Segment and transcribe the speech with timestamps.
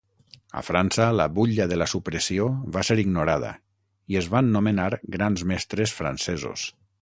[0.59, 3.51] A França, la Butlla de la supressió va ser ignorada
[4.15, 4.89] i es van nomenar
[5.19, 6.67] Grans Mestres francesos.